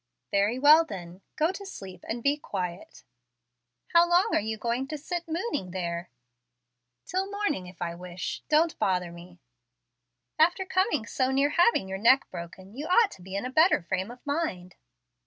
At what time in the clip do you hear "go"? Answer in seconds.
1.35-1.51